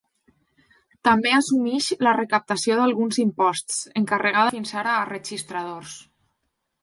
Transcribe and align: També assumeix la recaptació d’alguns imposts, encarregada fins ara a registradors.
També 1.07 1.33
assumeix 1.39 1.89
la 2.07 2.13
recaptació 2.17 2.77
d’alguns 2.79 3.21
imposts, 3.25 3.77
encarregada 4.03 4.55
fins 4.57 4.75
ara 4.83 4.95
a 5.03 5.07
registradors. 5.13 5.97